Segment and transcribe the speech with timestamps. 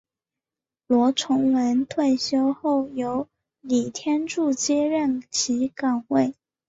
[0.87, 3.27] 罗崇文退休后由
[3.61, 6.33] 李天柱接任其岗位。